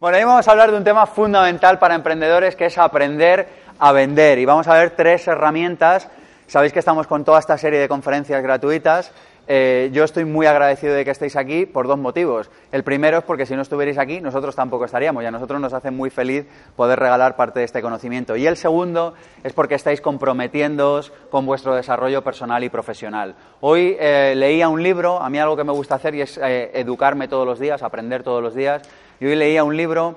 Bueno, 0.00 0.16
hoy 0.16 0.22
vamos 0.22 0.46
a 0.46 0.52
hablar 0.52 0.70
de 0.70 0.76
un 0.76 0.84
tema 0.84 1.06
fundamental 1.06 1.80
para 1.80 1.96
emprendedores 1.96 2.54
que 2.54 2.66
es 2.66 2.78
aprender 2.78 3.48
a 3.80 3.90
vender. 3.90 4.38
Y 4.38 4.44
vamos 4.44 4.68
a 4.68 4.74
ver 4.74 4.90
tres 4.90 5.26
herramientas. 5.26 6.08
Sabéis 6.46 6.72
que 6.72 6.78
estamos 6.78 7.08
con 7.08 7.24
toda 7.24 7.40
esta 7.40 7.58
serie 7.58 7.80
de 7.80 7.88
conferencias 7.88 8.40
gratuitas. 8.40 9.10
Eh, 9.48 9.90
yo 9.92 10.04
estoy 10.04 10.24
muy 10.24 10.46
agradecido 10.46 10.94
de 10.94 11.04
que 11.04 11.10
estéis 11.10 11.34
aquí 11.34 11.66
por 11.66 11.88
dos 11.88 11.98
motivos. 11.98 12.48
El 12.70 12.84
primero 12.84 13.18
es 13.18 13.24
porque 13.24 13.44
si 13.44 13.56
no 13.56 13.62
estuvierais 13.62 13.98
aquí, 13.98 14.20
nosotros 14.20 14.54
tampoco 14.54 14.84
estaríamos 14.84 15.24
y 15.24 15.26
a 15.26 15.32
nosotros 15.32 15.60
nos 15.60 15.72
hace 15.72 15.90
muy 15.90 16.10
feliz 16.10 16.46
poder 16.76 17.00
regalar 17.00 17.34
parte 17.34 17.58
de 17.58 17.64
este 17.64 17.82
conocimiento. 17.82 18.36
Y 18.36 18.46
el 18.46 18.56
segundo 18.56 19.14
es 19.42 19.52
porque 19.52 19.74
estáis 19.74 20.00
comprometiéndoos 20.00 21.10
con 21.28 21.44
vuestro 21.44 21.74
desarrollo 21.74 22.22
personal 22.22 22.62
y 22.62 22.68
profesional. 22.68 23.34
Hoy 23.62 23.96
eh, 23.98 24.34
leía 24.36 24.68
un 24.68 24.80
libro, 24.80 25.20
a 25.20 25.28
mí 25.28 25.40
algo 25.40 25.56
que 25.56 25.64
me 25.64 25.72
gusta 25.72 25.96
hacer 25.96 26.14
y 26.14 26.20
es 26.20 26.38
eh, 26.38 26.70
educarme 26.74 27.26
todos 27.26 27.46
los 27.46 27.58
días, 27.58 27.82
aprender 27.82 28.22
todos 28.22 28.40
los 28.40 28.54
días 28.54 28.82
y 29.20 29.26
hoy 29.26 29.36
leía 29.36 29.64
un 29.64 29.76
libro 29.76 30.16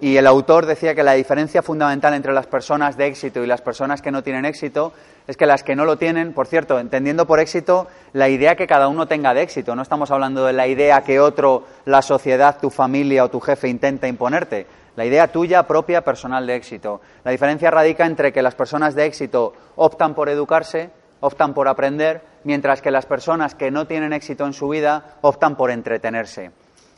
y 0.00 0.16
el 0.16 0.26
autor 0.26 0.66
decía 0.66 0.96
que 0.96 1.04
la 1.04 1.12
diferencia 1.12 1.62
fundamental 1.62 2.12
entre 2.14 2.32
las 2.32 2.46
personas 2.46 2.96
de 2.96 3.06
éxito 3.06 3.44
y 3.44 3.46
las 3.46 3.60
personas 3.60 4.02
que 4.02 4.10
no 4.10 4.24
tienen 4.24 4.44
éxito 4.44 4.92
es 5.28 5.36
que 5.36 5.46
las 5.46 5.62
que 5.62 5.76
no 5.76 5.84
lo 5.84 5.96
tienen, 5.96 6.32
por 6.32 6.48
cierto, 6.48 6.80
entendiendo 6.80 7.24
por 7.24 7.38
éxito 7.38 7.86
la 8.12 8.28
idea 8.28 8.56
que 8.56 8.66
cada 8.66 8.88
uno 8.88 9.06
tenga 9.06 9.32
de 9.32 9.42
éxito, 9.42 9.76
no 9.76 9.82
estamos 9.82 10.10
hablando 10.10 10.44
de 10.44 10.52
la 10.54 10.66
idea 10.66 11.04
que 11.04 11.20
otro, 11.20 11.64
la 11.84 12.02
sociedad, 12.02 12.58
tu 12.60 12.70
familia 12.70 13.24
o 13.24 13.30
tu 13.30 13.40
jefe 13.40 13.68
intenta 13.68 14.08
imponerte, 14.08 14.66
la 14.96 15.04
idea 15.04 15.28
tuya 15.28 15.62
propia 15.68 16.02
personal 16.02 16.46
de 16.46 16.56
éxito. 16.56 17.00
La 17.24 17.30
diferencia 17.30 17.70
radica 17.70 18.04
entre 18.04 18.32
que 18.32 18.42
las 18.42 18.56
personas 18.56 18.94
de 18.94 19.06
éxito 19.06 19.54
optan 19.76 20.14
por 20.14 20.28
educarse, 20.28 20.90
optan 21.20 21.54
por 21.54 21.68
aprender, 21.68 22.22
mientras 22.44 22.82
que 22.82 22.90
las 22.90 23.06
personas 23.06 23.54
que 23.54 23.70
no 23.70 23.86
tienen 23.86 24.12
éxito 24.12 24.44
en 24.44 24.52
su 24.52 24.68
vida 24.68 25.16
optan 25.22 25.56
por 25.56 25.70
entretenerse. 25.70 26.50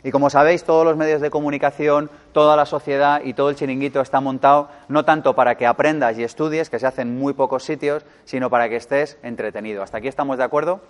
Y 0.05 0.11
como 0.11 0.29
sabéis, 0.29 0.65
todos 0.65 0.85
los 0.85 0.99
medios 0.99 1.23
de 1.23 1.31
comunicación, 1.31 2.11
toda 2.33 2.57
la 2.57 2.67
sociedad 2.67 3.23
y 3.25 3.33
todo 3.33 3.49
el 3.49 3.57
chiringuito 3.57 4.03
está 4.03 4.21
montado 4.21 4.69
no 4.89 5.07
tanto 5.07 5.35
para 5.35 5.55
que 5.55 5.67
aprendas 5.67 6.19
y 6.19 6.23
estudies, 6.23 6.69
que 6.69 6.79
se 6.79 6.87
hacen 6.87 7.09
en 7.09 7.19
muy 7.19 7.33
pocos 7.33 7.65
sitios, 7.65 8.05
sino 8.25 8.51
para 8.51 8.69
que 8.69 8.77
estés 8.77 9.17
entretenido. 9.23 9.83
¿Hasta 9.83 9.99
aquí 9.99 10.09
estamos 10.09 10.37
de 10.37 10.45
acuerdo? 10.45 10.83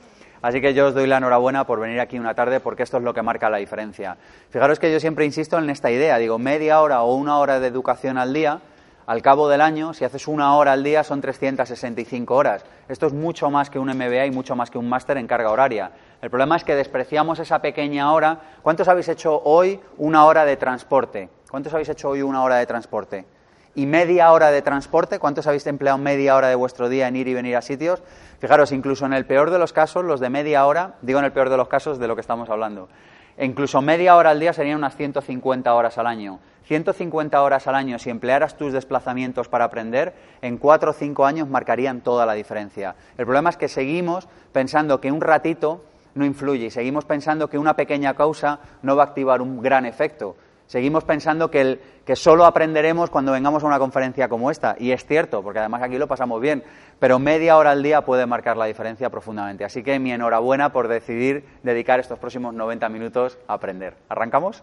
Así 0.42 0.61
que 0.61 0.74
yo 0.74 0.89
os 0.89 0.94
doy 0.94 1.06
la 1.06 1.19
enhorabuena 1.19 1.64
por 1.64 1.78
venir 1.78 2.00
aquí 2.00 2.19
una 2.19 2.34
tarde 2.34 2.58
porque 2.58 2.83
esto 2.83 2.97
es 2.98 3.05
lo 3.05 3.14
que 3.14 3.22
marca 3.22 3.48
la 3.48 3.58
diferencia. 3.58 4.16
Fijaros 4.50 4.80
que 4.80 4.92
yo 4.92 4.98
siempre 4.98 5.24
insisto 5.24 5.56
en 5.58 5.70
esta 5.70 5.92
idea, 5.92 6.19
digo, 6.19 6.39
media 6.41 6.80
hora 6.80 7.02
o 7.02 7.14
una 7.14 7.39
hora 7.39 7.61
de 7.61 7.69
educación 7.69 8.19
al 8.19 8.34
día 8.34 8.61
al 9.06 9.20
cabo 9.20 9.48
del 9.48 9.60
año, 9.60 9.92
si 9.92 10.05
haces 10.05 10.27
una 10.28 10.56
hora 10.56 10.72
al 10.72 10.83
día, 10.83 11.05
son 11.05 11.20
365 11.20 12.34
horas. 12.34 12.64
Esto 12.88 13.06
es 13.06 13.12
mucho 13.12 13.50
más 13.50 13.69
que 13.69 13.78
un 13.78 13.88
MBA 13.88 14.27
y 14.27 14.30
mucho 14.30 14.56
más 14.56 14.70
que 14.70 14.78
un 14.78 14.88
máster 14.88 15.19
en 15.19 15.27
carga 15.27 15.50
horaria. 15.50 15.92
El 16.22 16.30
problema 16.30 16.56
es 16.56 16.64
que 16.64 16.74
despreciamos 16.74 17.38
esa 17.38 17.61
pequeña 17.61 18.12
hora. 18.12 18.41
¿Cuántos 18.62 18.88
habéis 18.88 19.08
hecho 19.08 19.42
hoy 19.44 19.78
una 19.98 20.24
hora 20.24 20.44
de 20.46 20.56
transporte? 20.56 21.28
¿Cuántos 21.50 21.74
habéis 21.74 21.91
hecho 21.91 22.08
hoy 22.08 22.22
una 22.22 22.42
hora 22.42 22.56
de 22.56 22.66
transporte? 22.66 23.27
¿Y 23.74 23.86
media 23.86 24.33
hora 24.33 24.50
de 24.50 24.62
transporte? 24.62 25.18
¿Cuántos 25.18 25.46
habéis 25.46 25.66
empleado 25.66 25.98
media 25.98 26.36
hora 26.36 26.48
de 26.48 26.55
vuestro 26.55 26.89
día 26.89 27.08
en 27.08 27.16
ir 27.16 27.28
y 27.28 27.34
venir 27.34 27.56
a 27.56 27.62
sitios? 27.62 28.02
Fijaros, 28.39 28.72
incluso 28.72 29.05
en 29.05 29.12
el 29.12 29.27
peor 29.27 29.50
de 29.50 29.58
los 29.58 29.72
casos, 29.72 30.05
los 30.05 30.20
de 30.20 30.30
media 30.30 30.64
hora, 30.64 30.94
digo 31.02 31.18
en 31.18 31.24
el 31.24 31.33
peor 31.33 31.50
de 31.50 31.56
los 31.56 31.68
casos 31.68 31.98
de 31.98 32.06
lo 32.06 32.14
que 32.14 32.20
estamos 32.20 32.48
hablando, 32.48 32.89
incluso 33.38 33.82
media 33.82 34.16
hora 34.16 34.30
al 34.30 34.40
día 34.40 34.52
serían 34.52 34.78
unas 34.78 34.96
150 34.96 35.72
horas 35.74 35.98
al 35.98 36.06
año. 36.06 36.40
150 36.64 37.42
horas 37.42 37.66
al 37.66 37.74
año, 37.74 37.98
si 37.98 38.10
emplearas 38.10 38.56
tus 38.56 38.72
desplazamientos 38.72 39.48
para 39.48 39.64
aprender, 39.64 40.14
en 40.40 40.56
cuatro 40.56 40.92
o 40.92 40.94
cinco 40.94 41.27
años 41.27 41.48
marcarían 41.48 42.00
toda 42.00 42.24
la 42.24 42.32
diferencia. 42.32 42.94
El 43.18 43.27
problema 43.27 43.50
es 43.50 43.56
que 43.56 43.68
seguimos 43.68 44.28
pensando 44.52 45.00
que 45.00 45.12
un 45.12 45.20
ratito 45.20 45.84
no 46.14 46.24
influye 46.24 46.66
y 46.66 46.70
seguimos 46.70 47.05
pensando 47.05 47.50
que 47.50 47.58
una 47.58 47.77
pequeña 47.77 48.14
causa 48.14 48.60
no 48.82 48.96
va 48.96 49.02
a 49.02 49.06
activar 49.06 49.42
un 49.42 49.60
gran 49.60 49.84
efecto. 49.84 50.36
Seguimos 50.67 51.05
pensando 51.05 51.51
que, 51.51 51.79
solo 52.15 52.47
aprenderemos 52.47 53.11
cuando 53.11 53.33
vengamos 53.33 53.62
a 53.62 53.67
una 53.67 53.79
conferencia 53.79 54.29
como 54.29 54.51
esta. 54.51 54.77
Y 54.79 54.93
es 54.93 55.05
cierto, 55.05 55.43
porque 55.43 55.59
además 55.59 55.83
aquí 55.83 55.98
lo 55.98 56.09
pasamos 56.09 56.41
bien. 56.41 56.65
Pero 56.98 57.19
media 57.19 57.57
hora 57.57 57.73
al 57.73 57.83
día 57.83 58.05
puede 58.05 58.27
marcar 58.27 58.57
la 58.57 58.65
diferencia 58.65 59.11
profundamente. 59.11 59.64
Así 59.64 59.83
que 59.83 59.98
mi 59.98 60.13
enhorabuena 60.13 60.73
por 60.73 60.89
decidir 60.89 61.45
dedicar 61.63 62.01
estos 62.01 62.19
próximos 62.19 62.55
90 62.55 62.89
minutos 62.89 63.39
a 63.47 63.55
aprender. 63.55 63.95
¿Arrancamos? 64.08 64.63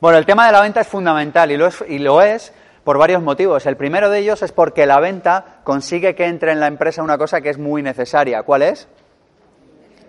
Bueno, 0.00 0.18
el 0.18 0.26
tema 0.26 0.46
de 0.46 0.52
la 0.52 0.60
venta 0.60 0.80
es 0.80 0.88
fundamental 0.88 1.50
y 1.50 1.98
lo 1.98 2.22
es 2.22 2.52
por 2.84 2.98
varios 2.98 3.22
motivos. 3.22 3.66
El 3.66 3.76
primero 3.76 4.10
de 4.10 4.20
ellos 4.20 4.42
es 4.42 4.52
porque 4.52 4.86
la 4.86 5.00
venta 5.00 5.60
consigue 5.64 6.14
que 6.14 6.26
entre 6.26 6.52
en 6.52 6.60
la 6.60 6.66
empresa 6.68 7.02
una 7.02 7.18
cosa 7.18 7.40
que 7.40 7.48
es 7.48 7.58
muy 7.58 7.82
necesaria. 7.82 8.42
¿Cuál 8.42 8.62
es? 8.62 8.88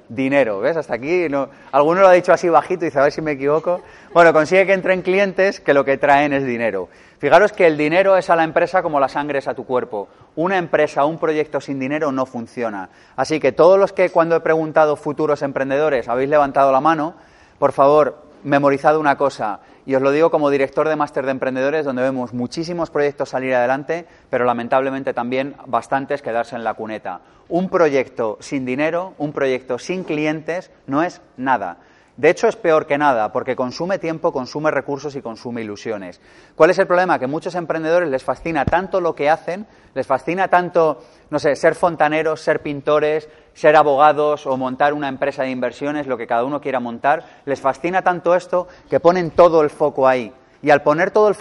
Dinero. 0.09 0.59
¿Ves? 0.59 0.77
Hasta 0.77 0.95
aquí. 0.95 1.27
No... 1.29 1.49
Alguno 1.71 2.01
lo 2.01 2.07
ha 2.07 2.13
dicho 2.13 2.33
así 2.33 2.49
bajito 2.49 2.85
y 2.85 2.87
dice, 2.87 2.99
a 2.99 3.03
ver 3.03 3.11
si 3.11 3.21
me 3.21 3.31
equivoco. 3.31 3.81
Bueno, 4.13 4.33
consigue 4.33 4.65
que 4.65 4.73
entren 4.73 5.01
clientes 5.01 5.59
que 5.59 5.73
lo 5.73 5.83
que 5.85 5.97
traen 5.97 6.33
es 6.33 6.45
dinero. 6.45 6.89
Fijaros 7.17 7.53
que 7.53 7.65
el 7.67 7.77
dinero 7.77 8.17
es 8.17 8.29
a 8.29 8.35
la 8.35 8.43
empresa 8.43 8.83
como 8.83 8.99
la 8.99 9.07
sangre 9.07 9.39
es 9.39 9.47
a 9.47 9.53
tu 9.53 9.65
cuerpo. 9.65 10.09
Una 10.35 10.57
empresa, 10.57 11.05
un 11.05 11.17
proyecto 11.17 11.61
sin 11.61 11.79
dinero 11.79 12.11
no 12.11 12.25
funciona. 12.25 12.89
Así 13.15 13.39
que 13.39 13.51
todos 13.51 13.79
los 13.79 13.93
que 13.93 14.09
cuando 14.09 14.35
he 14.35 14.41
preguntado 14.41 14.95
futuros 14.95 15.41
emprendedores 15.41 16.07
habéis 16.07 16.29
levantado 16.29 16.71
la 16.71 16.81
mano, 16.81 17.15
por 17.57 17.71
favor, 17.71 18.23
memorizad 18.43 18.97
una 18.97 19.17
cosa. 19.17 19.59
Y 19.85 19.93
os 19.95 20.01
lo 20.01 20.11
digo 20.11 20.31
como 20.31 20.49
director 20.49 20.89
de 20.89 20.95
máster 20.95 21.25
de 21.25 21.31
emprendedores, 21.31 21.85
donde 21.85 22.01
vemos 22.01 22.33
muchísimos 22.33 22.89
proyectos 22.89 23.29
salir 23.29 23.53
adelante, 23.53 24.07
pero 24.29 24.45
lamentablemente 24.45 25.13
también 25.13 25.55
bastantes 25.67 26.21
quedarse 26.21 26.55
en 26.55 26.63
la 26.63 26.73
cuneta. 26.73 27.21
Un 27.49 27.69
proyecto 27.69 28.37
sin 28.39 28.65
dinero, 28.65 29.13
un 29.19 29.31
proyecto 29.31 29.77
sin 29.77 30.03
clientes, 30.03 30.71
no 30.87 31.03
es 31.03 31.21
nada. 31.37 31.77
De 32.17 32.29
hecho, 32.29 32.47
es 32.47 32.55
peor 32.55 32.87
que 32.87 32.97
nada, 32.97 33.33
porque 33.33 33.57
consume 33.57 33.99
tiempo, 33.99 34.31
consume 34.31 34.71
recursos 34.71 35.17
y 35.17 35.21
consume 35.21 35.63
ilusiones. 35.63 36.21
¿Cuál 36.55 36.69
es 36.69 36.79
el 36.79 36.87
problema? 36.87 37.19
Que 37.19 37.25
a 37.25 37.27
muchos 37.27 37.55
emprendedores 37.55 38.07
les 38.07 38.23
fascina 38.23 38.63
tanto 38.63 39.01
lo 39.01 39.13
que 39.13 39.29
hacen, 39.29 39.67
les 39.93 40.07
fascina 40.07 40.47
tanto, 40.47 41.03
no 41.29 41.39
sé, 41.39 41.57
ser 41.57 41.75
fontaneros, 41.75 42.39
ser 42.39 42.61
pintores, 42.61 43.27
ser 43.53 43.75
abogados 43.75 44.47
o 44.47 44.55
montar 44.55 44.93
una 44.93 45.09
empresa 45.09 45.43
de 45.43 45.49
inversiones, 45.49 46.07
lo 46.07 46.17
que 46.17 46.25
cada 46.25 46.45
uno 46.45 46.61
quiera 46.61 46.79
montar, 46.79 47.25
les 47.43 47.59
fascina 47.59 48.01
tanto 48.01 48.33
esto 48.33 48.69
que 48.89 49.01
ponen 49.01 49.31
todo 49.31 49.61
el 49.61 49.69
foco 49.69 50.07
ahí. 50.07 50.33
Y 50.61 50.69
al 50.69 50.83
poner 50.83 51.11
todo 51.11 51.27
el 51.27 51.33